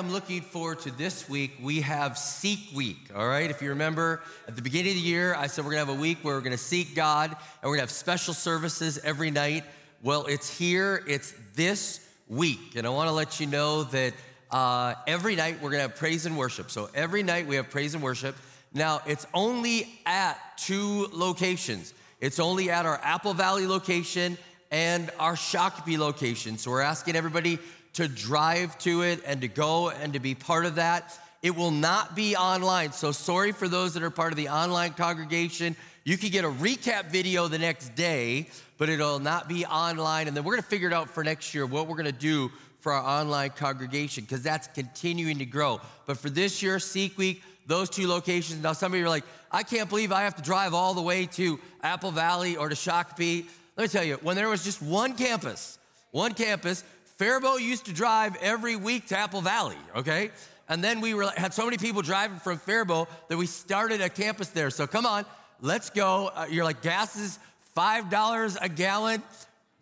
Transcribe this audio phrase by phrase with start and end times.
[0.00, 1.58] Am looking forward to this week.
[1.60, 3.50] We have Seek Week, all right?
[3.50, 6.00] If you remember, at the beginning of the year, I said we're gonna have a
[6.00, 9.62] week where we're gonna seek God and we're gonna have special services every night.
[10.02, 12.76] Well, it's here, it's this week.
[12.76, 14.14] And I wanna let you know that
[14.50, 16.70] uh, every night we're gonna have praise and worship.
[16.70, 18.36] So every night we have praise and worship.
[18.72, 21.92] Now, it's only at two locations.
[22.22, 24.38] It's only at our Apple Valley location
[24.70, 26.56] and our Shakopee location.
[26.56, 27.58] So we're asking everybody
[27.94, 31.18] to drive to it and to go and to be part of that.
[31.42, 32.92] It will not be online.
[32.92, 35.74] So sorry for those that are part of the online congregation.
[36.04, 40.28] You can get a recap video the next day, but it'll not be online.
[40.28, 42.12] And then we're going to figure it out for next year what we're going to
[42.12, 45.80] do for our online congregation because that's continuing to grow.
[46.06, 48.62] But for this year, Seek Week, those two locations.
[48.62, 51.02] Now, some of you are like, I can't believe I have to drive all the
[51.02, 53.46] way to Apple Valley or to Shakopee.
[53.76, 55.78] Let me tell you, when there was just one campus,
[56.10, 56.84] one campus,
[57.20, 60.30] Faribault used to drive every week to Apple Valley, okay?
[60.70, 64.08] And then we were, had so many people driving from Faribault that we started a
[64.08, 64.70] campus there.
[64.70, 65.26] So come on,
[65.60, 66.28] let's go.
[66.34, 67.38] Uh, you're like, gas is
[67.76, 69.22] $5 a gallon.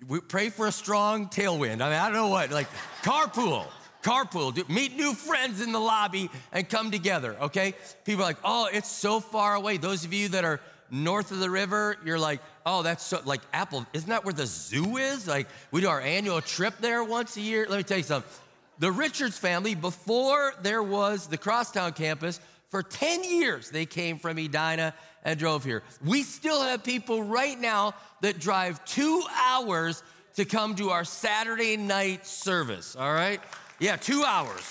[0.09, 1.81] We pray for a strong tailwind.
[1.81, 2.67] I mean, I don't know what, like
[3.03, 3.67] carpool,
[4.03, 7.75] carpool, do, meet new friends in the lobby and come together, okay?
[8.05, 9.77] People are like, oh, it's so far away.
[9.77, 10.59] Those of you that are
[10.91, 14.47] north of the river, you're like, oh, that's so, like Apple, isn't that where the
[14.47, 15.27] zoo is?
[15.27, 17.67] Like, we do our annual trip there once a year.
[17.69, 18.31] Let me tell you something.
[18.79, 24.39] The Richards family, before there was the Crosstown campus, for 10 years, they came from
[24.39, 24.95] Edina
[25.25, 25.83] and drove here.
[26.05, 30.03] We still have people right now that drive two hours
[30.37, 33.41] to come to our Saturday night service, all right?
[33.81, 34.63] Yeah, two hours.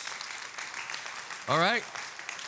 [1.50, 1.84] All right?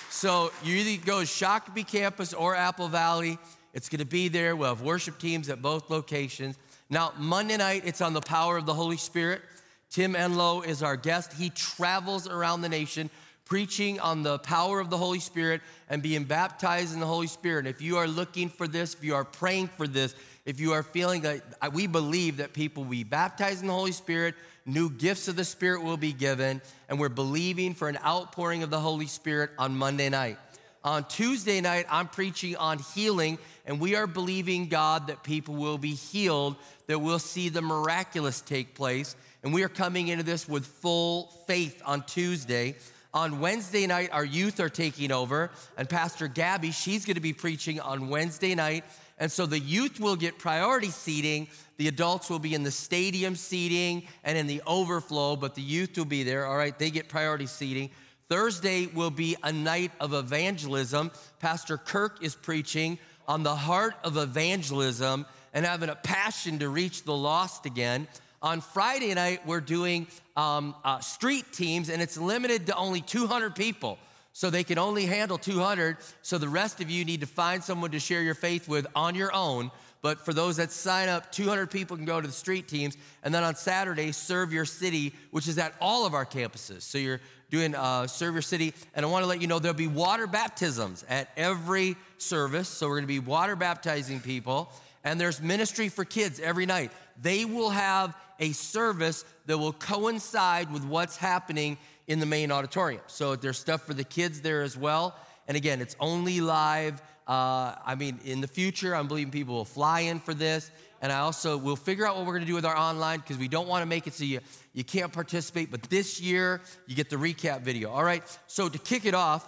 [0.10, 3.38] So you either go Shakopee campus or Apple Valley.
[3.74, 4.56] It's going to be there.
[4.56, 6.58] We'll have worship teams at both locations.
[6.90, 9.42] Now, Monday night, it's on the power of the Holy Spirit.
[9.90, 11.34] Tim Enloe is our guest.
[11.34, 13.10] He travels around the nation
[13.46, 17.66] preaching on the power of the Holy Spirit and being baptized in the Holy Spirit.
[17.66, 20.14] And if you are looking for this, if you are praying for this,
[20.46, 21.42] if you are feeling that
[21.74, 24.36] we believe that people will be baptized in the Holy Spirit,
[24.68, 28.70] new gifts of the Spirit will be given, and we're believing for an outpouring of
[28.70, 30.38] the Holy Spirit on Monday night.
[30.84, 35.78] On Tuesday night, I'm preaching on healing, and we are believing God that people will
[35.78, 36.56] be healed,
[36.88, 39.18] that we'll see the miraculous take place.
[39.44, 42.76] And we are coming into this with full faith on Tuesday.
[43.14, 47.82] On Wednesday night, our youth are taking over, and Pastor Gabby, she's gonna be preaching
[47.82, 48.86] on Wednesday night.
[49.18, 53.36] And so the youth will get priority seating, the adults will be in the stadium
[53.36, 56.78] seating and in the overflow, but the youth will be there, all right?
[56.78, 57.90] They get priority seating.
[58.30, 61.10] Thursday will be a night of evangelism.
[61.40, 67.04] Pastor Kirk is preaching on the heart of evangelism and having a passion to reach
[67.04, 68.08] the lost again.
[68.44, 70.06] On Friday night, we're doing
[70.38, 73.98] um, uh, street teams, and it's limited to only 200 people.
[74.32, 75.98] So they can only handle 200.
[76.22, 79.16] So the rest of you need to find someone to share your faith with on
[79.16, 79.72] your own.
[80.02, 82.96] But for those that sign up, 200 people can go to the street teams.
[83.22, 86.84] And then on Saturday, serve your city, which is at all of our campuses.
[86.84, 88.74] So you're doing uh, Serve Your City.
[88.94, 92.70] And I want to let you know there'll be water baptisms at every service.
[92.70, 94.72] So we're going to be water baptizing people.
[95.04, 96.92] And there's ministry for kids every night.
[97.22, 101.78] They will have a service that will coincide with what's happening
[102.08, 103.02] in the main auditorium.
[103.08, 105.16] So there's stuff for the kids there as well.
[105.48, 107.02] And again, it's only live.
[107.30, 110.72] Uh, I mean, in the future, I'm believing people will fly in for this.
[111.00, 113.38] And I also will figure out what we're going to do with our online because
[113.38, 114.40] we don't want to make it so you,
[114.74, 115.70] you can't participate.
[115.70, 117.92] But this year, you get the recap video.
[117.92, 118.24] All right.
[118.48, 119.48] So to kick it off,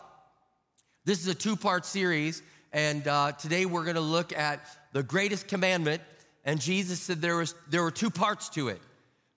[1.05, 2.43] this is a two part series.
[2.71, 4.63] And uh, today we're going to look at
[4.93, 6.03] the greatest commandment.
[6.45, 8.79] And Jesus said there, was, there were two parts to it.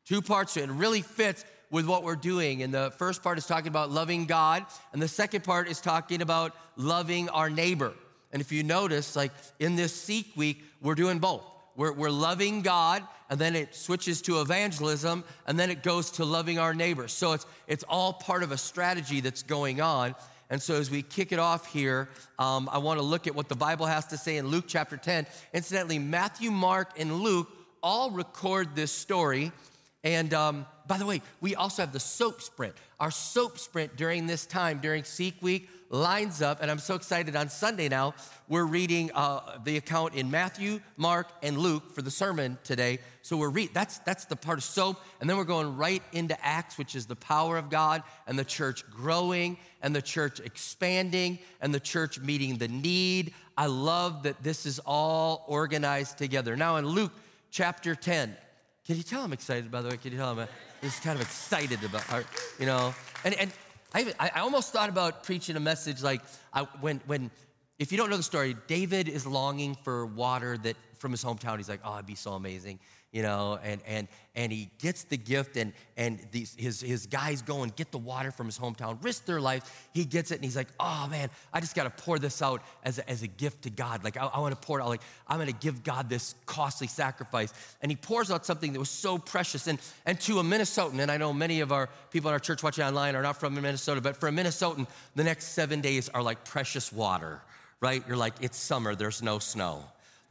[0.04, 0.68] Two parts to it.
[0.68, 2.62] It really fits with what we're doing.
[2.62, 6.22] And the first part is talking about loving God, and the second part is talking
[6.22, 7.94] about loving our neighbor.
[8.34, 11.44] And if you notice, like in this Seek Week, we're doing both.
[11.76, 16.24] We're, we're loving God, and then it switches to evangelism, and then it goes to
[16.24, 17.12] loving our neighbors.
[17.12, 20.16] So it's, it's all part of a strategy that's going on.
[20.50, 22.08] And so as we kick it off here,
[22.40, 24.96] um, I want to look at what the Bible has to say in Luke chapter
[24.96, 25.26] 10.
[25.52, 27.48] Incidentally, Matthew, Mark, and Luke
[27.84, 29.52] all record this story.
[30.04, 32.74] And um, by the way, we also have the soap sprint.
[33.00, 37.34] Our soap sprint during this time, during Seek Week, lines up, and I'm so excited
[37.36, 38.14] on Sunday now.
[38.48, 42.98] We're reading uh, the account in Matthew, Mark, and Luke for the sermon today.
[43.22, 46.76] So we're that's that's the part of soap, and then we're going right into Acts,
[46.76, 51.72] which is the power of God and the church growing and the church expanding and
[51.72, 53.32] the church meeting the need.
[53.56, 56.56] I love that this is all organized together.
[56.56, 57.12] Now in Luke
[57.50, 58.36] chapter 10,
[58.86, 59.96] can you tell I'm excited, by the way?
[59.96, 60.46] Can you tell I'm
[60.82, 62.24] just kind of excited about, our,
[62.58, 62.94] you know?
[63.24, 63.52] And, and
[63.94, 66.20] I, I almost thought about preaching a message like
[66.52, 67.30] I, when, when,
[67.78, 71.56] if you don't know the story, David is longing for water that from his hometown.
[71.56, 72.78] He's like, oh, it'd be so amazing
[73.14, 77.42] you know, and, and, and he gets the gift, and, and these, his, his guys
[77.42, 79.88] go and get the water from his hometown, risk their life.
[79.94, 82.60] He gets it, and he's like, oh man, I just got to pour this out
[82.82, 84.02] as a, as a gift to God.
[84.02, 86.34] Like, I, I want to pour it out, like, I'm going to give God this
[86.44, 87.54] costly sacrifice.
[87.82, 89.68] And he pours out something that was so precious.
[89.68, 92.64] And, and to a Minnesotan, and I know many of our people in our church
[92.64, 96.20] watching online are not from Minnesota, but for a Minnesotan, the next seven days are
[96.20, 97.40] like precious water,
[97.80, 98.02] right?
[98.08, 99.84] You're like, it's summer, there's no snow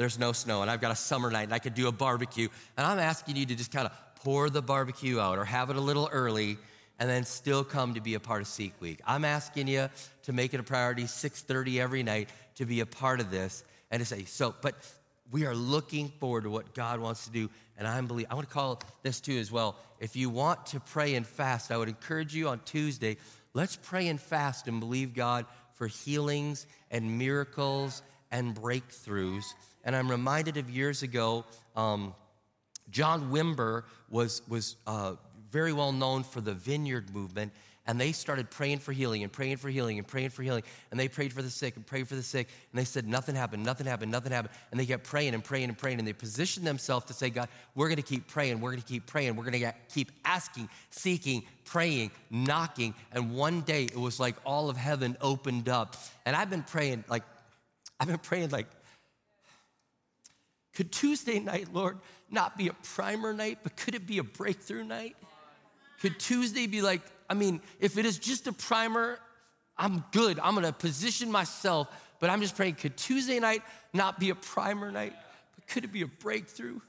[0.04, 2.50] there's no snow, and I've got a summer night, and I could do a barbecue.
[2.76, 5.78] And I'm asking you to just kind of pour the barbecue out or have it
[5.78, 6.58] a little early
[7.00, 9.00] and then still come to be a part of Seek Week.
[9.06, 9.90] I'm asking you
[10.24, 14.00] to make it a priority 6:30 every night to be a part of this and
[14.00, 14.76] to say so but
[15.32, 18.48] we are looking forward to what God wants to do and I'm believe I want
[18.48, 19.78] to call this too as well.
[20.00, 23.18] If you want to pray and fast, I would encourage you on Tuesday,
[23.54, 28.02] let's pray and fast and believe God for healings and miracles
[28.32, 29.44] and breakthroughs
[29.83, 31.45] and I'm reminded of years ago,
[31.75, 32.13] um,
[32.89, 35.15] John Wimber was, was uh,
[35.50, 37.51] very well known for the vineyard movement,
[37.85, 40.63] and they started praying for healing and praying for healing and praying for healing.
[40.89, 43.35] And they prayed for the sick and prayed for the sick, and they said, Nothing
[43.35, 44.53] happened, nothing happened, nothing happened.
[44.71, 47.50] And they kept praying and praying and praying, and they positioned themselves to say, God,
[47.75, 52.94] we're gonna keep praying, we're gonna keep praying, we're gonna keep asking, seeking, praying, knocking.
[53.12, 55.97] And one day it was like all of heaven opened up.
[56.25, 57.24] And I've been praying, like,
[58.00, 58.68] I've been praying, like,
[60.75, 61.98] could Tuesday night, Lord,
[62.31, 65.16] not be a primer night, but could it be a breakthrough night?
[66.02, 69.20] Could Tuesday be like, I mean, if it is just a primer,
[69.78, 70.40] I'm good.
[70.40, 71.88] I'm gonna position myself,
[72.20, 73.62] but I'm just praying, could Tuesday night
[73.94, 75.14] not be a primer night,
[75.56, 76.80] but could it be a breakthrough?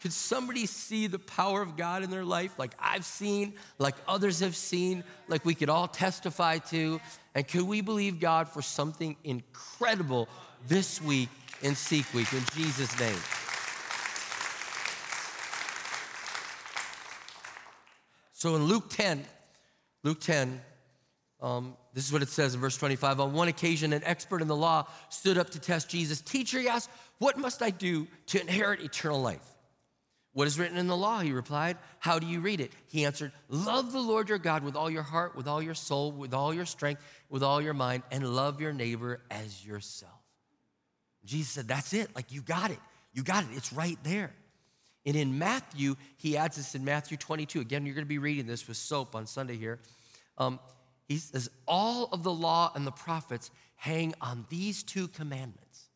[0.00, 4.40] Could somebody see the power of God in their life like I've seen, like others
[4.40, 7.00] have seen, like we could all testify to?
[7.34, 10.28] And could we believe God for something incredible
[10.68, 11.28] this week
[11.62, 13.18] in Seek Week in Jesus' name.
[18.32, 19.24] So in Luke 10,
[20.04, 20.60] Luke 10,
[21.40, 23.20] um, this is what it says in verse 25.
[23.20, 26.20] On one occasion, an expert in the law stood up to test Jesus.
[26.20, 29.44] Teacher, he asked, What must I do to inherit eternal life?
[30.32, 31.18] What is written in the law?
[31.18, 31.78] He replied.
[31.98, 32.70] How do you read it?
[32.86, 36.12] He answered, Love the Lord your God with all your heart, with all your soul,
[36.12, 40.17] with all your strength, with all your mind, and love your neighbor as yourself.
[41.28, 42.14] Jesus said, That's it.
[42.16, 42.78] Like, you got it.
[43.12, 43.50] You got it.
[43.52, 44.32] It's right there.
[45.06, 47.60] And in Matthew, he adds this in Matthew 22.
[47.60, 49.78] Again, you're going to be reading this with soap on Sunday here.
[50.38, 50.58] Um,
[51.06, 55.88] he says, All of the law and the prophets hang on these two commandments.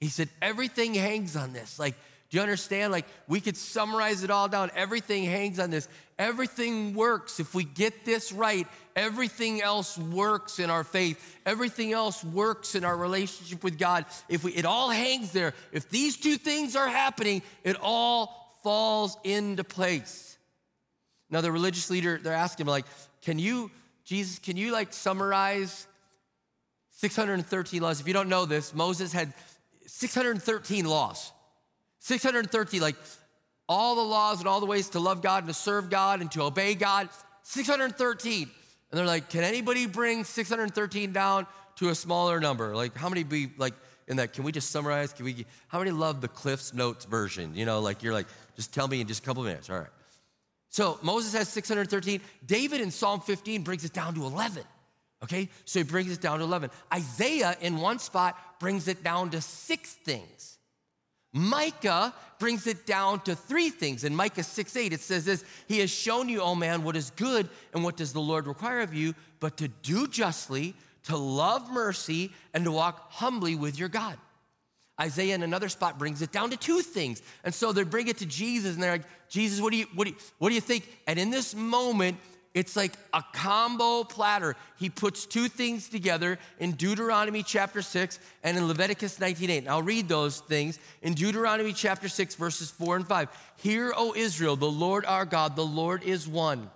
[0.00, 1.78] He said, Everything hangs on this.
[1.78, 1.94] Like,
[2.32, 2.92] do you understand?
[2.92, 4.70] Like, we could summarize it all down.
[4.74, 5.86] Everything hangs on this.
[6.18, 7.40] Everything works.
[7.40, 11.22] If we get this right, everything else works in our faith.
[11.44, 14.06] Everything else works in our relationship with God.
[14.30, 15.52] If we, it all hangs there.
[15.72, 20.38] If these two things are happening, it all falls into place.
[21.28, 22.86] Now, the religious leader, they're asking, like,
[23.20, 23.70] can you,
[24.06, 25.86] Jesus, can you like summarize
[26.92, 28.00] 613 laws?
[28.00, 29.34] If you don't know this, Moses had
[29.84, 31.30] 613 laws.
[32.02, 32.96] 630, like
[33.68, 36.30] all the laws and all the ways to love God and to serve God and
[36.32, 37.08] to obey God.
[37.44, 38.42] 613.
[38.90, 42.74] And they're like, can anybody bring 613 down to a smaller number?
[42.74, 43.74] Like, how many be like
[44.08, 44.32] in that?
[44.32, 45.12] Can we just summarize?
[45.12, 47.54] Can we, how many love the Cliff's Notes version?
[47.54, 49.70] You know, like you're like, just tell me in just a couple minutes.
[49.70, 49.88] All right.
[50.70, 52.20] So Moses has 613.
[52.44, 54.64] David in Psalm 15 brings it down to 11.
[55.22, 56.68] Okay, so he brings it down to 11.
[56.92, 60.51] Isaiah in one spot brings it down to six things.
[61.32, 64.04] Micah brings it down to three things.
[64.04, 67.10] In Micah 6 8, it says this He has shown you, O man, what is
[67.10, 70.74] good and what does the Lord require of you, but to do justly,
[71.04, 74.18] to love mercy, and to walk humbly with your God.
[75.00, 77.22] Isaiah in another spot brings it down to two things.
[77.44, 80.04] And so they bring it to Jesus and they're like, Jesus, what do you, what
[80.04, 80.86] do you, what do you think?
[81.06, 82.18] And in this moment,
[82.54, 84.56] it's like a combo platter.
[84.76, 89.58] He puts two things together in Deuteronomy chapter 6 and in Leviticus 19:8.
[89.58, 93.28] And I'll read those things in Deuteronomy chapter 6 verses 4 and 5.
[93.56, 96.70] Hear, O Israel, the Lord our God, the Lord is one.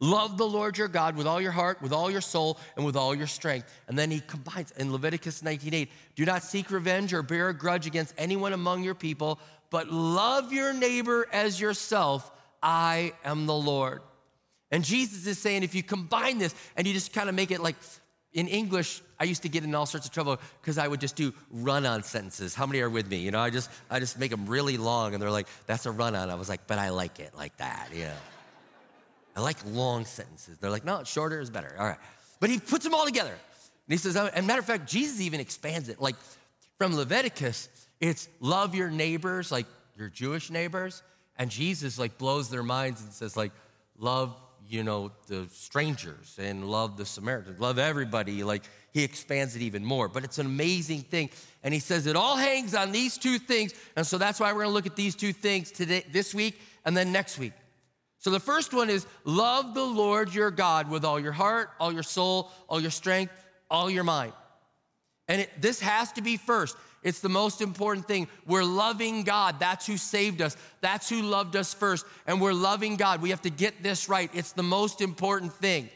[0.00, 2.96] Love the Lord your God with all your heart, with all your soul, and with
[2.96, 3.68] all your strength.
[3.88, 7.86] And then he combines in Leviticus 19:8, do not seek revenge or bear a grudge
[7.86, 9.38] against anyone among your people,
[9.70, 12.30] but love your neighbor as yourself.
[12.62, 14.02] I am the Lord.
[14.70, 17.60] And Jesus is saying, if you combine this and you just kind of make it
[17.60, 17.76] like
[18.32, 21.16] in English, I used to get in all sorts of trouble because I would just
[21.16, 22.54] do run-on sentences.
[22.54, 23.18] How many are with me?
[23.18, 25.90] You know, I just I just make them really long, and they're like, "That's a
[25.90, 28.14] run-on." I was like, "But I like it like that." Yeah.
[29.38, 30.58] I like long sentences.
[30.58, 31.72] They're like, no, shorter is better.
[31.78, 31.98] All right.
[32.40, 33.30] But he puts them all together.
[33.30, 33.38] And
[33.86, 36.00] he says, oh, and matter of fact, Jesus even expands it.
[36.00, 36.16] Like
[36.76, 37.68] from Leviticus,
[38.00, 41.04] it's love your neighbors, like your Jewish neighbors.
[41.38, 43.52] And Jesus like blows their minds and says, like,
[43.96, 44.34] love,
[44.68, 48.44] you know, the strangers and love the Samaritans, love everybody.
[48.44, 50.08] Like he expands it even more.
[50.08, 51.30] But it's an amazing thing.
[51.62, 53.72] And he says it all hangs on these two things.
[53.96, 56.96] And so that's why we're gonna look at these two things today, this week, and
[56.96, 57.52] then next week.
[58.18, 61.92] So the first one is love the Lord your God with all your heart, all
[61.92, 63.32] your soul, all your strength,
[63.70, 64.32] all your mind.
[65.28, 66.76] And it, this has to be first.
[67.02, 68.28] It's the most important thing.
[68.46, 69.60] We're loving God.
[69.60, 70.56] That's who saved us.
[70.80, 72.04] That's who loved us first.
[72.26, 73.22] And we're loving God.
[73.22, 74.30] We have to get this right.
[74.34, 75.88] It's the most important thing.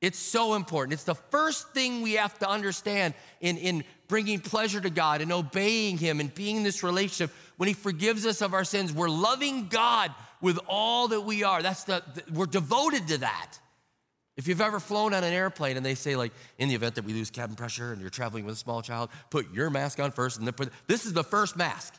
[0.00, 0.92] It's so important.
[0.92, 5.32] It's the first thing we have to understand in, in bringing pleasure to God and
[5.32, 7.34] obeying Him and being in this relationship.
[7.56, 11.62] When He forgives us of our sins, we're loving God with all that we are.
[11.62, 13.58] That's the, the, we're devoted to that.
[14.38, 17.04] If you've ever flown on an airplane and they say, like, in the event that
[17.04, 20.12] we lose cabin pressure and you're traveling with a small child, put your mask on
[20.12, 21.94] first and then put this is the first mask.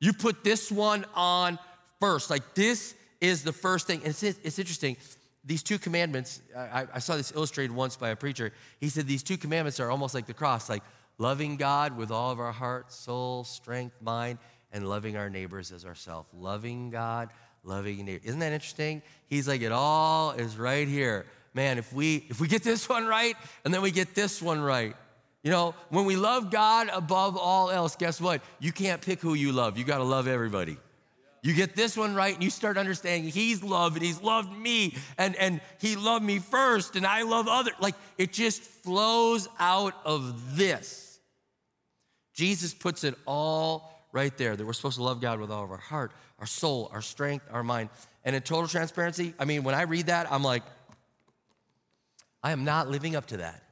[0.00, 1.58] You put this one on
[2.00, 2.30] first.
[2.30, 3.98] Like, this is the first thing.
[3.98, 4.96] And it's, it's interesting.
[5.44, 8.54] These two commandments, I, I saw this illustrated once by a preacher.
[8.80, 10.82] He said these two commandments are almost like the cross, like
[11.18, 14.38] loving God with all of our heart, soul, strength, mind,
[14.72, 16.26] and loving our neighbors as ourselves.
[16.32, 17.28] Loving God
[17.64, 18.22] loving neighbor.
[18.24, 19.02] Isn't that interesting?
[19.28, 21.26] He's like, it all is right here.
[21.54, 24.60] Man, if we if we get this one right and then we get this one
[24.60, 24.94] right,
[25.42, 28.42] you know, when we love God above all else, guess what?
[28.60, 29.76] You can't pick who you love.
[29.76, 30.76] You got to love everybody.
[31.42, 34.96] You get this one right and you start understanding he's loved and he's loved me
[35.18, 37.74] and, and he loved me first and I love others.
[37.80, 41.18] Like it just flows out of this.
[42.32, 45.70] Jesus puts it all right there that we're supposed to love God with all of
[45.72, 47.88] our heart, our soul, our strength, our mind.
[48.24, 50.62] And in total transparency, I mean, when I read that, I'm like,
[52.42, 53.62] I am not living up to that.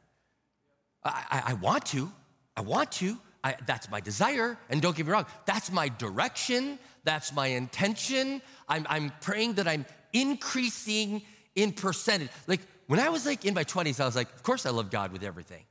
[1.05, 2.11] I, I, I want to.
[2.57, 3.19] I want to.
[3.43, 4.59] I, that's my desire.
[4.69, 6.79] And don't get me wrong, that's my direction.
[7.05, 8.43] That's my intention.
[8.69, 11.23] I'm, I'm praying that I'm increasing
[11.55, 12.29] in percentage.
[12.47, 14.91] Like when I was like in my 20s, I was like, of course I love
[14.91, 15.62] God with everything.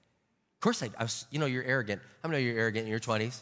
[0.56, 2.02] Of course I, I was, you know, you're arrogant.
[2.24, 3.42] How many of you are arrogant in your 20s?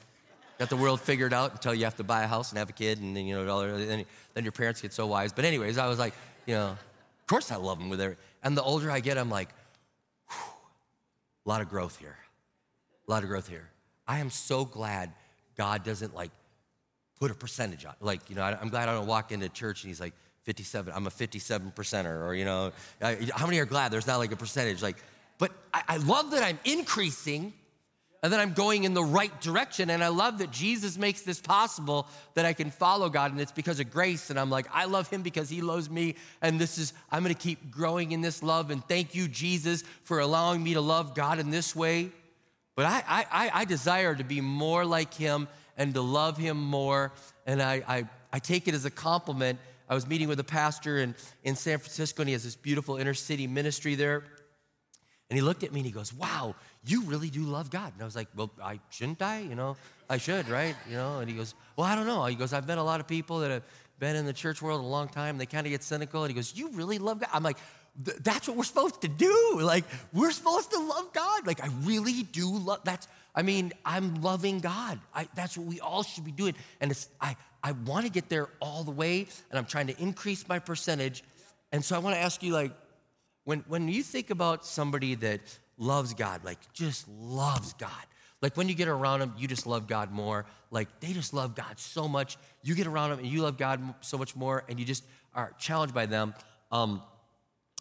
[0.58, 2.74] got the world figured out until you have to buy a house and have a
[2.74, 5.32] kid, and then you know, then, then your parents get so wise.
[5.32, 6.14] But anyways, I was like,
[6.46, 8.18] you know, of course I love them with every.
[8.44, 9.50] And the older I get, I'm like,
[10.30, 12.18] a lot of growth here,
[13.08, 13.70] a lot of growth here.
[14.08, 15.12] I am so glad
[15.58, 16.32] God doesn't like
[17.20, 17.94] put a percentage on.
[18.00, 20.14] Like, you know, I'm glad I don't walk into church and He's like
[20.44, 20.94] 57.
[20.96, 24.38] I'm a 57 percenter, or you know, how many are glad there's not like a
[24.38, 24.82] percentage?
[24.82, 24.98] Like,
[25.40, 27.54] but I, I love that I'm increasing
[28.24, 29.90] and then I'm going in the right direction.
[29.90, 33.32] And I love that Jesus makes this possible that I can follow God.
[33.32, 34.30] And it's because of grace.
[34.30, 36.16] And I'm like, I love him because he loves me.
[36.42, 38.72] And this is, I'm to keep growing in this love.
[38.72, 42.10] And thank you, Jesus, for allowing me to love God in this way.
[42.76, 45.48] But I, I, I desire to be more like him
[45.78, 47.12] and to love him more.
[47.46, 49.60] And I, I, I take it as a compliment.
[49.88, 52.98] I was meeting with a pastor in, in San Francisco, and he has this beautiful
[52.98, 54.24] inner city ministry there.
[55.30, 56.56] And he looked at me and he goes, Wow,
[56.88, 57.94] you really do love God.
[57.94, 59.40] And I was like, Well, I shouldn't I?
[59.40, 59.78] You know,
[60.10, 60.76] I should, right?
[60.90, 62.26] You know, and he goes, Well, I don't know.
[62.26, 63.64] He goes, I've met a lot of people that have
[64.00, 65.32] been in the church world a long time.
[65.32, 66.24] And They kind of get cynical.
[66.24, 67.30] And he goes, You really love God?
[67.34, 67.58] I'm like,
[68.22, 69.60] that's what we're supposed to do.
[69.60, 71.48] Like, we're supposed to love God.
[71.48, 75.00] Like, I really do love that's I mean, I'm loving God.
[75.14, 76.56] I, that's what we all should be doing.
[76.82, 80.02] And it's I I want to get there all the way, and I'm trying to
[80.02, 81.24] increase my percentage.
[81.72, 82.72] And so I want to ask you, like,
[83.44, 85.42] when, when you think about somebody that
[85.78, 87.92] loves God, like just loves God,
[88.42, 90.46] like when you get around them, you just love God more.
[90.70, 92.38] Like they just love God so much.
[92.62, 95.04] You get around them and you love God so much more, and you just
[95.34, 96.34] are challenged by them.
[96.72, 97.02] Um,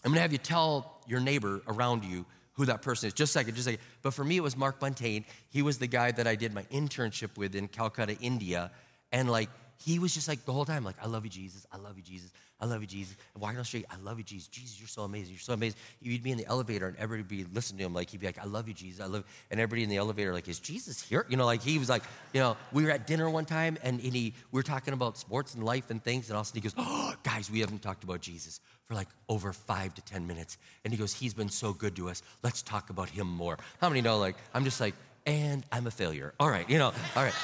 [0.04, 3.12] I'm gonna have you tell your neighbor around you who that person is.
[3.12, 3.84] Just a second, just a second.
[4.02, 5.24] But for me, it was Mark Buntain.
[5.50, 8.70] He was the guy that I did my internship with in Calcutta, India.
[9.12, 11.66] And like, he was just like the whole time, like, I love you, Jesus.
[11.72, 12.32] I love you, Jesus.
[12.58, 13.14] I love you, Jesus.
[13.34, 14.48] And walking down the street, I love you, Jesus.
[14.48, 15.32] Jesus, you're so amazing.
[15.32, 15.78] You're so amazing.
[16.00, 17.92] He'd be in the elevator and everybody would be listening to him.
[17.92, 19.00] Like, he'd be like, I love you, Jesus.
[19.00, 19.24] I love you.
[19.50, 21.26] And everybody in the elevator, like, is Jesus here?
[21.28, 22.02] You know, like, he was like,
[22.32, 25.18] you know, we were at dinner one time and, and he, we were talking about
[25.18, 26.28] sports and life and things.
[26.28, 28.94] And all of a sudden he goes, oh, guys, we haven't talked about Jesus for
[28.94, 30.56] like over five to 10 minutes.
[30.84, 32.22] And he goes, he's been so good to us.
[32.42, 33.58] Let's talk about him more.
[33.80, 34.94] How many know, like, I'm just like,
[35.26, 36.32] and I'm a failure.
[36.40, 37.34] All right, you know, all right.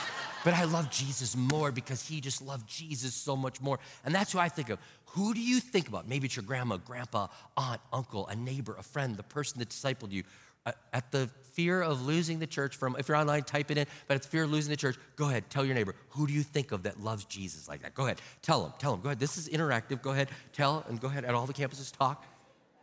[0.44, 3.78] But I love Jesus more because he just loved Jesus so much more.
[4.04, 4.78] And that's who I think of.
[5.06, 6.08] Who do you think about?
[6.08, 10.10] Maybe it's your grandma, grandpa, aunt, uncle, a neighbor, a friend, the person that discipled
[10.10, 10.24] you.
[10.64, 13.86] Uh, at the fear of losing the church from, if you're online, type it in,
[14.06, 16.44] but it's fear of losing the church, go ahead, tell your neighbor, who do you
[16.44, 17.94] think of that loves Jesus like that?
[17.94, 19.18] Go ahead, tell them, tell them, go ahead.
[19.18, 22.24] This is interactive, go ahead, tell, and go ahead at all the campuses, talk.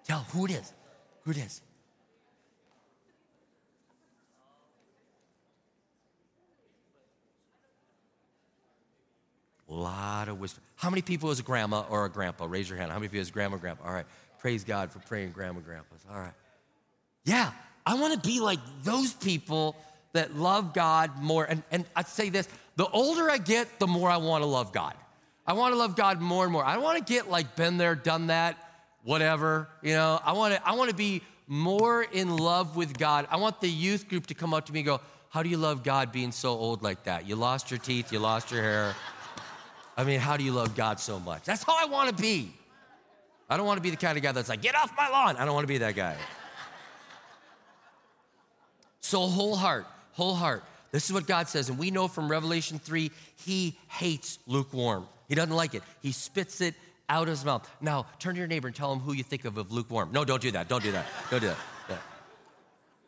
[0.04, 0.74] Tell who it is,
[1.22, 1.62] who it is.
[9.70, 10.64] A lot of wisdom.
[10.76, 12.46] How many people is a grandma or a grandpa?
[12.46, 12.92] Raise your hand.
[12.92, 13.86] How many people is grandma, grandpa?
[13.86, 14.06] All right.
[14.40, 16.00] Praise God for praying grandma, grandpas.
[16.12, 16.34] All right.
[17.26, 17.52] Yeah,
[17.86, 19.76] I want to be like those people
[20.14, 21.46] that love God more.
[21.46, 24.72] And, and I'd say this the older I get, the more I want to love
[24.72, 24.94] God.
[25.46, 26.64] I want to love God more and more.
[26.64, 28.58] I don't want to get like been there, done that,
[29.04, 29.68] whatever.
[29.82, 33.28] You know, I want to I want to be more in love with God.
[33.30, 35.58] I want the youth group to come up to me and go, How do you
[35.58, 37.28] love God being so old like that?
[37.28, 38.96] You lost your teeth, you lost your hair.
[40.00, 41.44] I mean, how do you love God so much?
[41.44, 42.54] That's how I want to be.
[43.50, 45.36] I don't want to be the kind of guy that's like, get off my lawn.
[45.36, 46.16] I don't want to be that guy.
[49.02, 50.64] So, whole heart, whole heart.
[50.94, 51.68] This is what God says.
[51.68, 55.06] And we know from Revelation 3, he hates lukewarm.
[55.28, 55.84] He doesn't like it.
[56.02, 56.76] He spits it
[57.10, 57.70] out of his mouth.
[57.82, 60.14] Now, turn to your neighbor and tell him who you think of of lukewarm.
[60.14, 60.70] No, don't do that.
[60.70, 61.08] Don't do that.
[61.30, 61.58] Don't do that.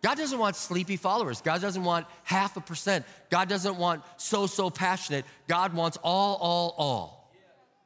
[0.01, 1.41] God doesn't want sleepy followers.
[1.41, 3.05] God doesn't want half a percent.
[3.29, 5.25] God doesn't want so, so passionate.
[5.47, 7.31] God wants all, all, all.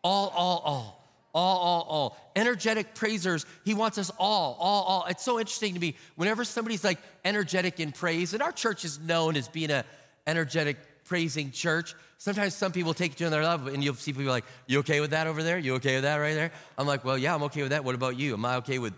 [0.03, 1.01] All, all, all.
[1.33, 2.17] All, all, all.
[2.37, 3.45] Energetic praisers.
[3.65, 5.05] He wants us all, all, all.
[5.09, 5.95] It's so interesting to me.
[6.15, 9.83] Whenever somebody's like energetic in praise, and our church is known as being an
[10.25, 11.93] energetic praising church.
[12.17, 15.01] Sometimes some people take it to another level, and you'll see people like, "You okay
[15.01, 15.57] with that over there?
[15.57, 17.83] You okay with that right there?" I'm like, "Well, yeah, I'm okay with that.
[17.83, 18.33] What about you?
[18.33, 18.93] Am I okay with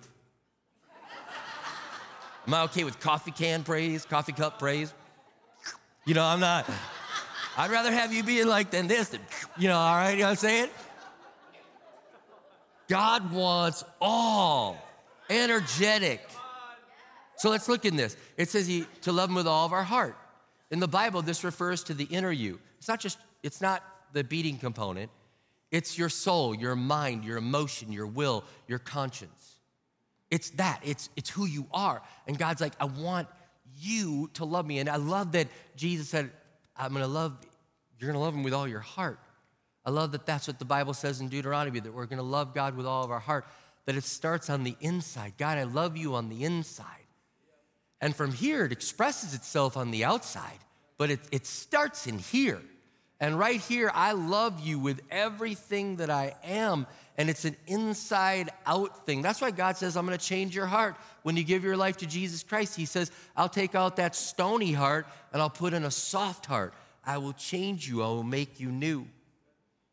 [2.47, 4.93] Am I okay with coffee can praise, coffee cup praise?
[6.05, 6.65] You know, I'm not.
[7.57, 9.19] I'd rather have you being like than this, than,
[9.57, 10.69] you know, all right, you know what I'm saying?
[12.87, 14.77] God wants all,
[15.29, 16.21] energetic.
[17.35, 18.15] So let's look in this.
[18.37, 20.15] It says he, to love him with all of our heart.
[20.71, 22.59] In the Bible, this refers to the inner you.
[22.77, 23.83] It's not just, it's not
[24.13, 25.11] the beating component.
[25.71, 29.46] It's your soul, your mind, your emotion, your will, your conscience.
[30.29, 32.01] It's that, it's, it's who you are.
[32.27, 33.27] And God's like, I want
[33.79, 34.79] you to love me.
[34.79, 36.31] And I love that Jesus said,
[36.75, 37.37] I'm gonna love,
[37.99, 39.19] you're gonna love him with all your heart.
[39.85, 42.75] I love that that's what the Bible says in Deuteronomy, that we're gonna love God
[42.75, 43.47] with all of our heart,
[43.85, 45.33] that it starts on the inside.
[45.37, 46.85] God, I love you on the inside.
[48.01, 50.59] And from here, it expresses itself on the outside,
[50.97, 52.61] but it, it starts in here.
[53.19, 56.85] And right here, I love you with everything that I am
[57.17, 59.23] and it's an inside out thing.
[59.23, 60.95] That's why God says, I'm gonna change your heart.
[61.23, 64.71] When you give your life to Jesus Christ, He says, I'll take out that stony
[64.71, 66.73] heart and I'll put in a soft heart.
[67.03, 69.07] I will change you, I will make you new.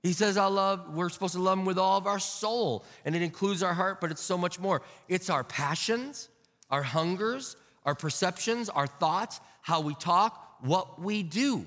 [0.03, 3.17] He says, I love, we're supposed to love Him with all of our soul, and
[3.17, 4.83] it includes our heart, but it's so much more.
[5.09, 6.29] It's our passions,
[6.71, 7.57] our hungers,
[7.87, 11.65] our perceptions, our thoughts, how we talk, what we do.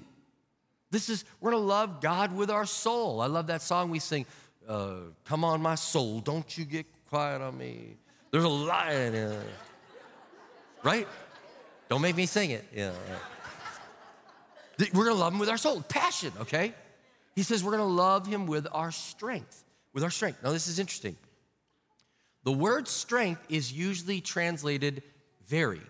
[0.89, 3.21] This is, we're gonna love God with our soul.
[3.21, 4.25] I love that song we sing
[4.67, 4.95] uh,
[5.25, 7.95] Come on, my soul, don't you get quiet on me.
[8.31, 9.47] There's a lion in it.
[10.83, 11.07] Right?
[11.89, 12.65] Don't make me sing it.
[12.73, 12.91] Yeah.
[14.93, 16.73] We're gonna love him with our soul, passion, okay?
[17.35, 19.63] He says we're gonna love him with our strength.
[19.93, 20.43] With our strength.
[20.43, 21.15] Now, this is interesting.
[22.43, 25.03] The word strength is usually translated
[25.47, 25.81] very.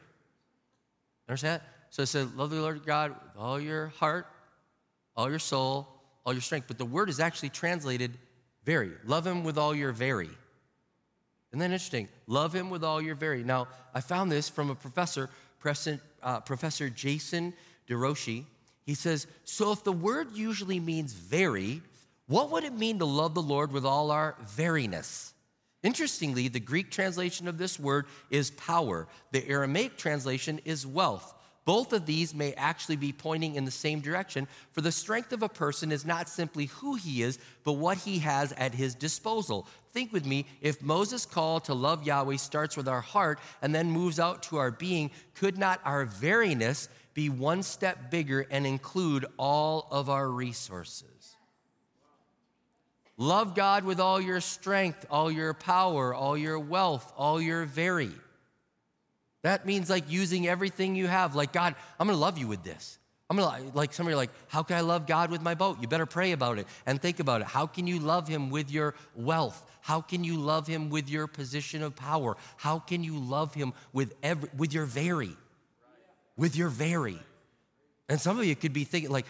[1.27, 1.67] Understand that?
[1.89, 4.27] So it says, Love the Lord God with all your heart,
[5.17, 5.87] all your soul,
[6.25, 6.67] all your strength.
[6.67, 8.17] But the word is actually translated
[8.63, 8.91] very.
[9.05, 10.29] Love him with all your very.
[11.51, 13.43] And then interesting, love him with all your very.
[13.43, 15.29] Now, I found this from a professor,
[16.21, 17.53] uh, Professor Jason
[17.89, 18.45] DeRouchie.
[18.85, 21.81] He says, So if the word usually means very,
[22.27, 25.31] what would it mean to love the Lord with all our veriness?
[25.83, 31.33] Interestingly, the Greek translation of this word is power, the Aramaic translation is wealth.
[31.67, 35.43] Both of these may actually be pointing in the same direction, for the strength of
[35.43, 39.67] a person is not simply who he is, but what he has at his disposal.
[39.91, 43.91] Think with me if Moses' call to love Yahweh starts with our heart and then
[43.91, 49.25] moves out to our being, could not our veriness be one step bigger and include
[49.35, 51.35] all of our resources?
[53.17, 58.13] Love God with all your strength, all your power, all your wealth, all your very.
[59.47, 61.33] That means like using everything you have.
[61.33, 62.99] Like, God, I'm gonna love you with this.
[63.29, 65.77] I'm gonna, like, somebody like, how can I love God with my boat?
[65.81, 67.47] You better pray about it and think about it.
[67.47, 69.63] How can you love Him with your wealth?
[69.79, 72.35] How can you love Him with your position of power?
[72.57, 75.37] How can you love Him with every, with your very?
[76.35, 77.17] With your very.
[78.09, 79.27] And some of you could be thinking, like,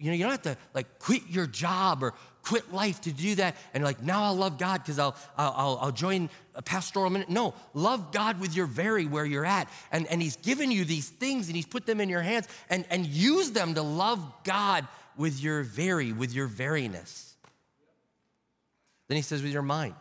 [0.00, 3.34] you know, you don't have to like quit your job or quit life to do
[3.34, 7.28] that and like now I'll love God because I'll, I'll, I'll join a pastoral minute.
[7.28, 9.68] No, love God with your very where you're at.
[9.92, 12.86] And, and He's given you these things and He's put them in your hands and,
[12.90, 17.32] and use them to love God with your very, with your veriness.
[19.08, 19.94] Then He says, with your mind.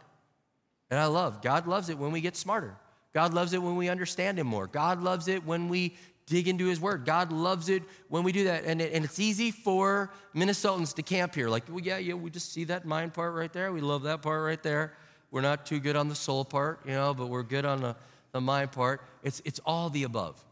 [0.89, 2.75] And I love, God loves it when we get smarter.
[3.13, 4.67] God loves it when we understand Him more.
[4.67, 5.95] God loves it when we
[6.29, 7.03] dig into his word.
[7.05, 8.63] God loves it when we do that.
[8.63, 11.49] And, it, and it's easy for Minnesotans to camp here.
[11.49, 13.73] Like, well, yeah, yeah, we just see that mind part right there.
[13.73, 14.93] We love that part right there.
[15.31, 17.95] We're not too good on the soul part, you know, but we're good on the,
[18.31, 19.01] the mind part.
[19.23, 20.43] It's, it's all the above.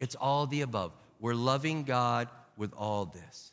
[0.00, 0.92] It's all the above.
[1.20, 3.52] We're loving God with all this.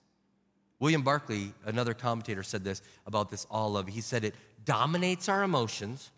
[0.79, 3.87] William Barclay, another commentator, said this about this all love.
[3.87, 6.11] He said it dominates our emotions,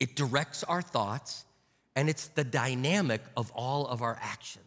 [0.00, 1.44] it directs our thoughts,
[1.94, 4.64] and it's the dynamic of all of our actions.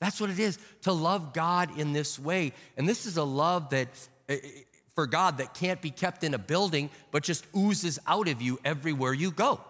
[0.00, 2.52] That's what it is to love God in this way.
[2.76, 3.88] And this is a love that,
[4.28, 4.48] eh, eh,
[4.94, 8.60] for God, that can't be kept in a building, but just oozes out of you
[8.64, 9.60] everywhere you go.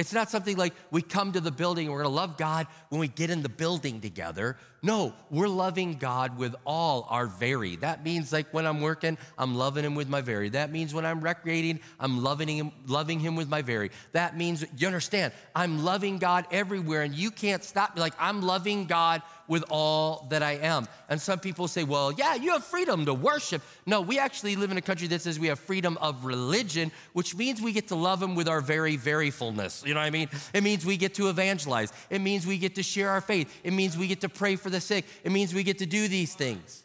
[0.00, 3.02] It's not something like we come to the building and we're gonna love God when
[3.02, 4.56] we get in the building together.
[4.82, 7.76] No, we're loving God with all our very.
[7.76, 10.48] That means like when I'm working, I'm loving Him with my very.
[10.48, 13.90] That means when I'm recreating, I'm loving Him, loving Him with my very.
[14.12, 18.00] That means, you understand, I'm loving God everywhere and you can't stop me.
[18.00, 20.86] Like I'm loving God with all that I am.
[21.08, 23.62] And some people say, well, yeah, you have freedom to worship.
[23.84, 27.34] No, we actually live in a country that says we have freedom of religion, which
[27.34, 29.82] means we get to love Him with our very, very fullness.
[29.84, 30.28] You know what I mean?
[30.54, 31.92] It means we get to evangelize.
[32.10, 33.52] It means we get to share our faith.
[33.64, 35.04] It means we get to pray for the sick.
[35.24, 36.84] It means we get to do these things.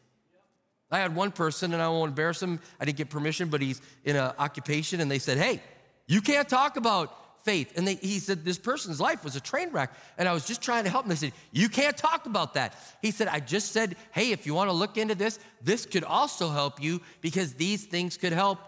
[0.89, 2.59] I had one person, and I won't embarrass him.
[2.79, 5.61] I didn't get permission, but he's in an occupation, and they said, hey,
[6.07, 7.77] you can't talk about faith.
[7.77, 9.93] And they, he said, This person's life was a train wreck.
[10.17, 11.09] And I was just trying to help him.
[11.09, 12.75] They said, You can't talk about that.
[13.01, 16.03] He said, I just said, Hey, if you want to look into this, this could
[16.03, 18.59] also help you because these things could help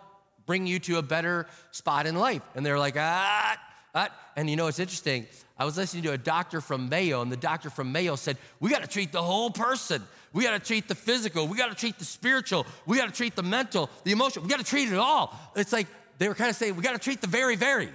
[0.46, 2.44] bring you to a better spot in life.
[2.56, 3.58] And they're like, Ah,
[3.94, 4.10] ah.
[4.38, 5.26] And you know, it's interesting.
[5.58, 8.70] I was listening to a doctor from Mayo, and the doctor from Mayo said, We
[8.70, 10.04] got to treat the whole person.
[10.34, 11.48] We got to treat the physical.
[11.48, 12.68] We got to treat the spiritual.
[12.86, 14.46] We got to treat the mental, the emotional.
[14.46, 15.36] We got to treat it all.
[15.56, 15.88] It's like
[16.20, 17.90] they were kind of saying, We got to treat the very, very.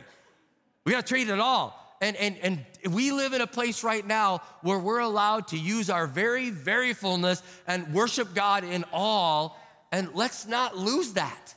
[0.84, 1.78] We got to treat it all.
[2.00, 5.88] And, and, and we live in a place right now where we're allowed to use
[5.88, 9.56] our very, very fullness and worship God in all.
[9.92, 11.54] And let's not lose that.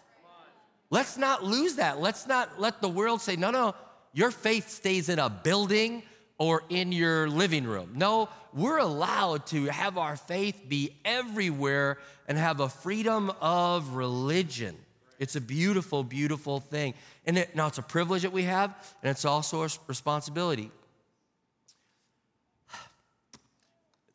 [0.92, 2.00] Let's not lose that.
[2.00, 3.74] Let's not let the world say, no, no,
[4.14, 6.04] your faith stays in a building
[6.38, 7.94] or in your living room.
[7.96, 14.76] No, we're allowed to have our faith be everywhere and have a freedom of religion.
[15.18, 16.94] It's a beautiful, beautiful thing.
[17.26, 20.72] And it, now it's a privilege that we have, and it's also a responsibility.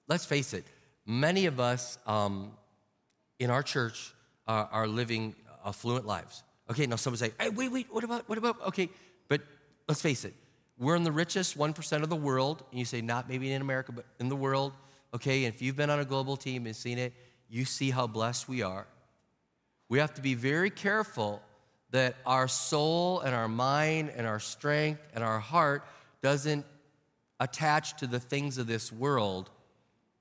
[0.07, 0.65] Let's face it,
[1.07, 2.53] many of us um,
[3.39, 4.13] in our church
[4.47, 6.43] are, living affluent lives.
[6.69, 8.89] Okay, now someone say, hey, wait, wait, what about, what about, okay,
[9.29, 9.41] but
[9.89, 10.35] let's face it,
[10.79, 13.93] we're in the richest 1% of the world, and you say, not maybe in America,
[13.93, 14.73] but in the world,
[15.15, 17.13] okay, and if you've been on a global team and seen it,
[17.49, 18.87] you see how blessed we are.
[19.89, 21.43] We have to be very careful
[21.91, 25.85] that our soul and our mind and our strength and our heart
[26.23, 26.65] doesn't
[27.41, 29.51] attach to the things of this world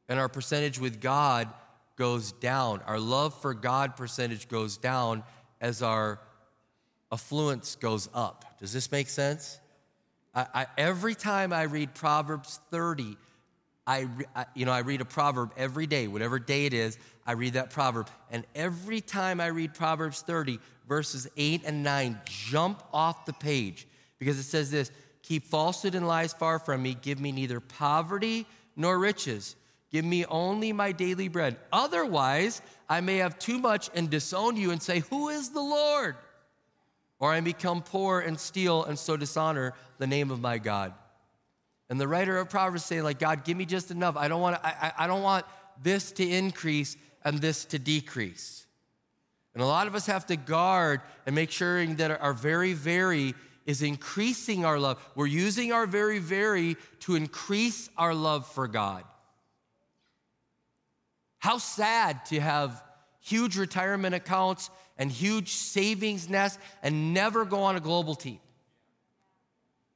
[0.07, 1.47] and our percentage with God
[1.95, 2.81] goes down.
[2.87, 5.23] Our love for God percentage goes down
[5.61, 6.19] as our
[7.11, 8.57] affluence goes up.
[8.59, 9.59] Does this make sense?
[10.33, 13.17] I, I, every time I read Proverbs 30,
[13.85, 17.33] I, I, you know, I read a proverb every day, whatever day it is, I
[17.33, 18.07] read that proverb.
[18.31, 23.87] And every time I read Proverbs 30, verses 8 and 9 jump off the page
[24.17, 26.97] because it says this Keep falsehood and lies far from me.
[26.99, 29.55] Give me neither poverty nor riches.
[29.91, 31.57] Give me only my daily bread.
[31.71, 36.15] Otherwise, I may have too much and disown you and say, Who is the Lord?
[37.19, 40.93] Or I become poor and steal and so dishonor the name of my God.
[41.89, 44.15] And the writer of Proverbs saying, like, God, give me just enough.
[44.15, 45.45] I don't want, I, I don't want
[45.81, 48.65] this to increase and this to decrease.
[49.59, 53.35] And a lot of us have to guard and make sure that our very, very
[53.65, 55.05] is increasing our love.
[55.15, 59.03] We're using our very, very to increase our love for God.
[61.39, 62.81] How sad to have
[63.19, 68.39] huge retirement accounts and huge savings nests and never go on a global team.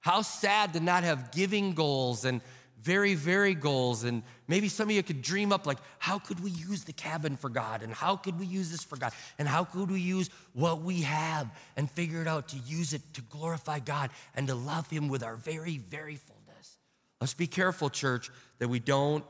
[0.01, 2.41] How sad to not have giving goals and
[2.83, 4.03] very, very goals.
[4.03, 7.37] And maybe some of you could dream up like, how could we use the cabin
[7.37, 7.81] for God?
[7.81, 9.13] And how could we use this for God?
[9.39, 13.01] And how could we use what we have and figure it out to use it
[13.13, 16.77] to glorify God and to love Him with our very, very fullness?
[17.21, 19.23] Let's be careful, church, that we don't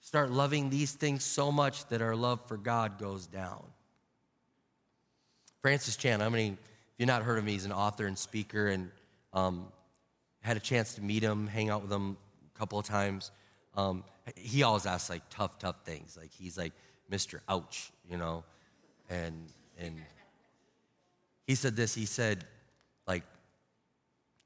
[0.00, 3.64] start loving these things so much that our love for God goes down.
[5.62, 8.68] Francis Chan, I mean, if you've not heard of me, he's an author and speaker,
[8.68, 8.90] and
[9.32, 9.66] um,
[10.42, 12.16] had a chance to meet him, hang out with him
[12.58, 13.30] couple of times.
[13.76, 16.16] Um, he always asks like tough, tough things.
[16.20, 16.72] Like he's like
[17.10, 17.40] Mr.
[17.48, 18.44] Ouch, you know,
[19.08, 20.00] and and
[21.46, 21.94] he said this.
[21.94, 22.44] He said,
[23.06, 23.22] like,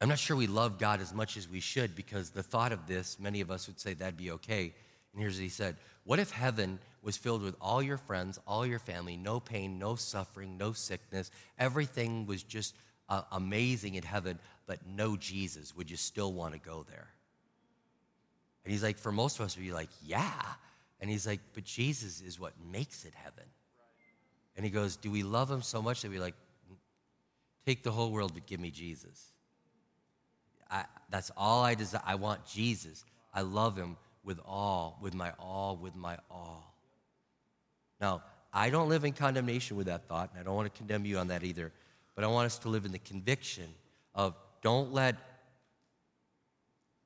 [0.01, 2.87] I'm not sure we love God as much as we should because the thought of
[2.87, 4.73] this, many of us would say that'd be okay.
[5.13, 8.67] And here's what he said: What if heaven was filled with all your friends, all
[8.67, 12.75] your family, no pain, no suffering, no sickness, everything was just
[13.09, 15.75] uh, amazing in heaven, but no Jesus?
[15.77, 17.09] Would you still want to go there?
[18.71, 20.31] And he's like, for most of us, we'd be like, yeah.
[21.01, 23.43] And he's like, but Jesus is what makes it heaven.
[24.55, 26.37] And he goes, do we love him so much that we like,
[27.67, 29.33] take the whole world, but give me Jesus?
[30.71, 32.01] I, that's all I desire.
[32.07, 33.05] I want Jesus.
[33.35, 36.73] I love him with all, with my all, with my all.
[38.01, 41.05] Now, I don't live in condemnation with that thought, and I don't want to condemn
[41.05, 41.73] you on that either,
[42.15, 43.67] but I want us to live in the conviction
[44.15, 45.17] of don't let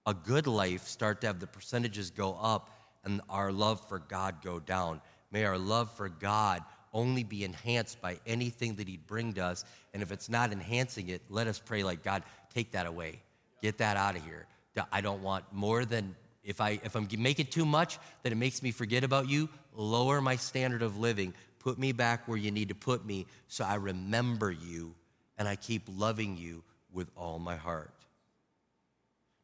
[0.06, 2.70] a good life start to have the percentages go up
[3.04, 5.00] and our love for God go down.
[5.30, 6.62] May our love for God
[6.92, 9.64] only be enhanced by anything that He'd bring to us.
[9.92, 12.22] And if it's not enhancing it, let us pray like, God,
[12.54, 13.20] take that away.
[13.60, 14.46] Get that out of here.
[14.92, 16.14] I don't want more than,
[16.44, 20.20] if, I, if I'm making too much that it makes me forget about you, lower
[20.20, 21.34] my standard of living.
[21.58, 24.94] Put me back where you need to put me so I remember you
[25.38, 26.62] and I keep loving you
[26.92, 27.92] with all my heart.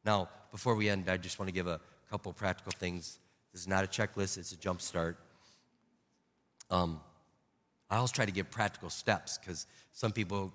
[0.05, 3.19] Now, before we end, I just want to give a couple practical things.
[3.53, 5.19] This is not a checklist, it's a jump start.
[6.71, 7.01] Um,
[7.91, 10.53] I always try to give practical steps because some people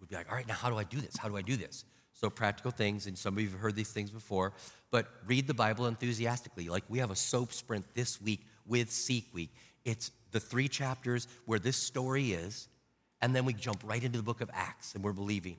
[0.00, 1.16] would be like, all right, now how do I do this?
[1.16, 1.84] How do I do this?
[2.12, 4.54] So, practical things, and some of you have heard these things before,
[4.90, 6.68] but read the Bible enthusiastically.
[6.68, 9.50] Like we have a soap sprint this week with Seek Week.
[9.84, 12.68] It's the three chapters where this story is,
[13.20, 15.58] and then we jump right into the book of Acts, and we're believing.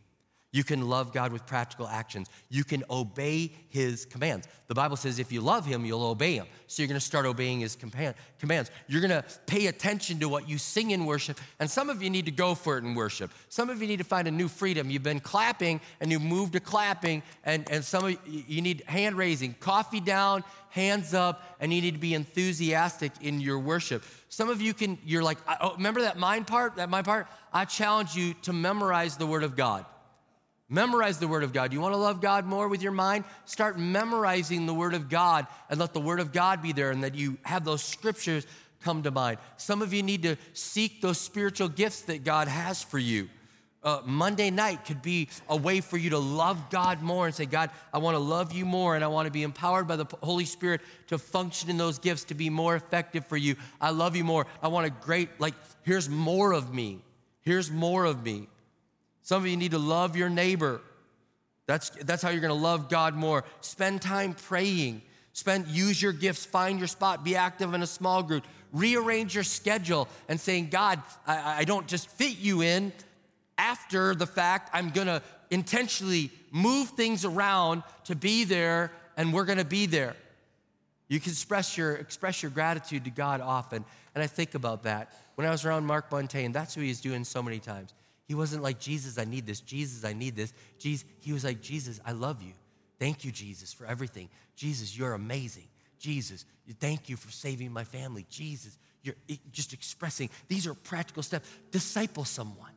[0.51, 2.29] You can love God with practical actions.
[2.49, 4.47] You can obey His commands.
[4.67, 6.47] The Bible says if you love Him, you'll obey Him.
[6.67, 8.71] So you're going to start obeying His commands.
[8.87, 11.37] You're going to pay attention to what you sing in worship.
[11.59, 13.31] And some of you need to go for it in worship.
[13.49, 14.89] Some of you need to find a new freedom.
[14.89, 18.83] You've been clapping and you moved to clapping, and, and some of you, you need
[18.87, 24.03] hand raising, coffee down, hands up, and you need to be enthusiastic in your worship.
[24.29, 27.27] Some of you can, you're like, oh, remember that mind part, that mind part?
[27.51, 29.85] I challenge you to memorize the Word of God.
[30.69, 31.71] Memorize the Word of God.
[31.71, 33.23] You want to love God more with your mind?
[33.45, 37.03] Start memorizing the Word of God and let the Word of God be there and
[37.03, 38.45] that you have those scriptures
[38.81, 39.37] come to mind.
[39.55, 43.29] Some of you need to seek those spiritual gifts that God has for you.
[43.81, 47.45] Uh, Monday night could be a way for you to love God more and say,
[47.45, 50.05] God, I want to love you more and I want to be empowered by the
[50.21, 53.55] Holy Spirit to function in those gifts to be more effective for you.
[53.79, 54.45] I love you more.
[54.61, 55.53] I want a great, like,
[55.83, 56.99] here's more of me.
[57.43, 58.49] Here's more of me.
[59.27, 60.79] Some of you need to love your neighbor.
[61.65, 63.43] That's, that's how you're going to love God more.
[63.59, 65.01] Spend time praying.
[65.33, 68.45] Spend, use your gifts, find your spot, be active in a small group.
[68.71, 72.93] Rearrange your schedule and saying, God, I, I don't just fit you in.
[73.57, 79.43] After the fact, I'm going to intentionally move things around to be there, and we're
[79.43, 80.15] going to be there.
[81.09, 83.83] You can express your, express your gratitude to God often.
[84.15, 85.11] And I think about that.
[85.35, 87.93] When I was around Mark Buntain, that's what he's doing so many times.
[88.27, 89.61] He wasn't like, Jesus, I need this.
[89.61, 90.53] Jesus, I need this.
[90.77, 92.53] Jesus, he was like, Jesus, I love you.
[92.99, 94.29] Thank you, Jesus, for everything.
[94.55, 95.67] Jesus, you're amazing.
[95.97, 96.45] Jesus,
[96.79, 98.25] thank you for saving my family.
[98.29, 99.15] Jesus, you're
[99.51, 100.29] just expressing.
[100.47, 101.49] These are practical steps.
[101.71, 102.71] Disciple someone.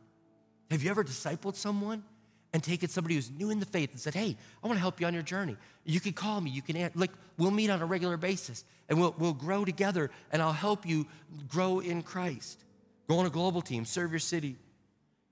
[0.70, 2.04] Have you ever discipled someone
[2.52, 5.00] and taken somebody who's new in the faith and said, Hey, I want to help
[5.00, 5.56] you on your journey?
[5.84, 6.50] You can call me.
[6.50, 10.40] You can, like, we'll meet on a regular basis and we'll, we'll grow together and
[10.40, 11.06] I'll help you
[11.48, 12.62] grow in Christ.
[13.08, 14.56] Go on a global team, serve your city.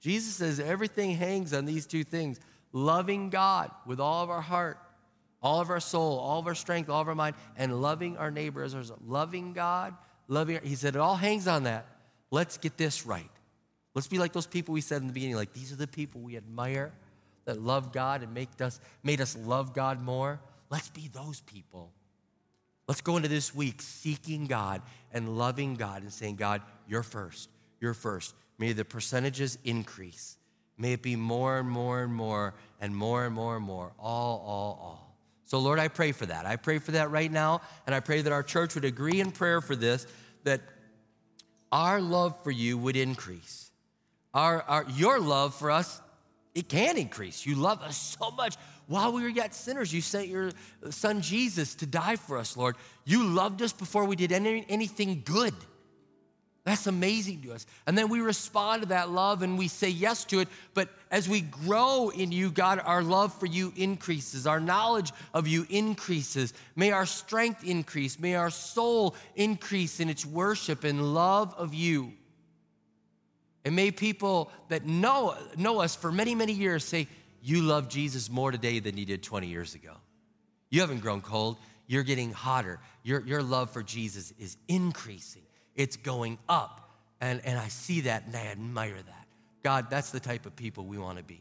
[0.01, 2.39] Jesus says everything hangs on these two things
[2.73, 4.79] loving God with all of our heart,
[5.43, 8.31] all of our soul, all of our strength, all of our mind, and loving our
[8.31, 9.03] neighbor as ourselves.
[9.07, 9.95] Loving God,
[10.29, 11.87] loving, he said it all hangs on that.
[12.31, 13.31] Let's get this right.
[13.95, 16.21] Let's be like those people we said in the beginning, like these are the people
[16.21, 16.93] we admire
[17.47, 20.41] that love God and make us, made us love God more.
[20.71, 21.91] Let's be those people.
[22.87, 24.83] Let's go into this week seeking God
[25.13, 27.49] and loving God and saying, God, you're first.
[27.81, 28.35] You're first.
[28.59, 30.37] May the percentages increase.
[30.77, 33.93] May it be more and more and more and more and more and more.
[33.99, 35.17] All, all, all.
[35.45, 36.45] So, Lord, I pray for that.
[36.45, 37.63] I pray for that right now.
[37.87, 40.07] And I pray that our church would agree in prayer for this,
[40.45, 40.61] that
[41.73, 43.71] our love for you would increase.
[44.35, 46.01] Our, our, your love for us,
[46.55, 47.47] it can increase.
[47.47, 48.57] You love us so much.
[48.87, 50.51] While we were yet sinners, you sent your
[50.91, 52.77] son Jesus to die for us, Lord.
[53.05, 55.55] You loved us before we did any, anything good.
[56.69, 57.65] That's amazing to us.
[57.87, 60.49] And then we respond to that love and we say yes to it.
[60.75, 65.49] But as we grow in you, God, our love for you increases, our knowledge of
[65.49, 66.53] you increases.
[66.77, 68.19] May our strength increase.
[68.21, 72.13] May our soul increase in its worship and love of you.
[73.65, 77.09] And may people that know, know us for many, many years say,
[77.43, 79.95] You love Jesus more today than you did 20 years ago.
[80.69, 82.79] You haven't grown cold, you're getting hotter.
[83.05, 85.48] Your, your love for Jesus is increasing
[85.79, 86.91] it's going up.
[87.23, 89.27] And, and I see that and I admire that.
[89.63, 91.41] God, that's the type of people we want to be.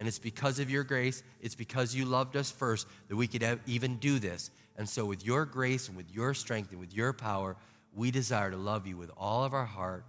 [0.00, 3.42] And it's because of your grace, it's because you loved us first that we could
[3.42, 4.50] have, even do this.
[4.76, 7.56] And so, with your grace and with your strength and with your power,
[7.92, 10.04] we desire to love you with all of our heart,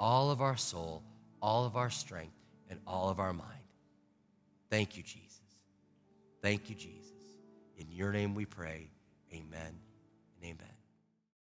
[0.00, 1.04] all of our soul,
[1.40, 2.34] all of our strength,
[2.68, 3.44] and all of our mind.
[4.70, 5.40] Thank you, Jesus.
[6.42, 7.12] Thank you, Jesus.
[7.76, 8.88] In your name we pray.
[9.32, 9.72] Amen
[10.36, 10.67] and amen.